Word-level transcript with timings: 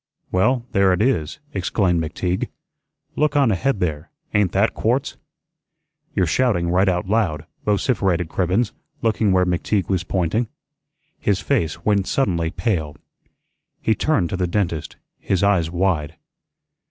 "Well, 0.31 0.65
there 0.71 0.91
it 0.93 0.99
is," 1.03 1.37
exclaimed 1.53 2.01
McTeague. 2.01 2.47
"Look 3.15 3.35
on 3.35 3.51
ahead 3.51 3.79
there; 3.79 4.09
ain't 4.33 4.51
that 4.53 4.73
quartz?" 4.73 5.15
"You're 6.15 6.25
shouting 6.25 6.71
right 6.71 6.89
out 6.89 7.07
loud," 7.07 7.45
vociferated 7.65 8.27
Cribbens, 8.27 8.71
looking 9.03 9.31
where 9.31 9.45
McTeague 9.45 9.89
was 9.89 10.03
pointing. 10.03 10.47
His 11.19 11.39
face 11.39 11.85
went 11.85 12.07
suddenly 12.07 12.49
pale. 12.49 12.97
He 13.79 13.93
turned 13.93 14.31
to 14.31 14.37
the 14.37 14.47
dentist, 14.47 14.95
his 15.19 15.43
eyes 15.43 15.69
wide. 15.69 16.15